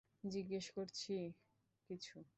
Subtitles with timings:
[0.23, 1.13] জিজ্ঞেস করছি
[1.89, 2.17] কিছু।